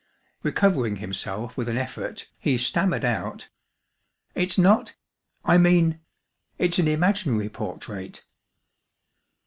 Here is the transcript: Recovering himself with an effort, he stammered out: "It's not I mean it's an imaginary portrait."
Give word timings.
Recovering 0.41 0.95
himself 0.95 1.55
with 1.55 1.69
an 1.69 1.77
effort, 1.77 2.27
he 2.39 2.57
stammered 2.57 3.05
out: 3.05 3.49
"It's 4.33 4.57
not 4.57 4.95
I 5.45 5.59
mean 5.59 5.99
it's 6.57 6.79
an 6.79 6.87
imaginary 6.87 7.49
portrait." 7.49 8.23